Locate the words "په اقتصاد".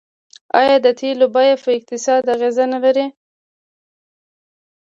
1.63-2.23